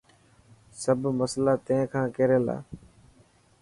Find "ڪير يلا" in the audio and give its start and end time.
2.15-2.57